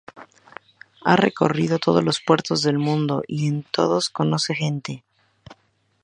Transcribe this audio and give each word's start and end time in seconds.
Ha 1.05 1.15
recorrido 1.15 1.77
todos 1.77 2.03
los 2.03 2.21
puertos 2.23 2.63
del 2.63 2.79
mundo 2.79 3.21
y 3.27 3.47
en 3.47 3.61
todos 3.61 4.09
conoce 4.09 4.55
gente. 4.55 5.03